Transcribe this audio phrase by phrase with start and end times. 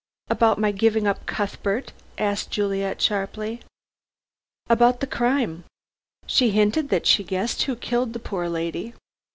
[0.31, 3.59] "About my giving up Cuthbert?" asked Juliet sharply.
[4.67, 5.63] "About the crime.
[6.25, 8.95] She hinted that she guessed who killed the poor lady.